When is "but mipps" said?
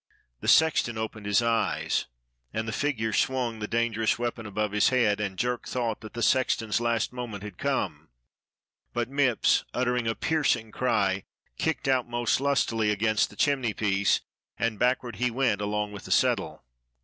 8.95-9.63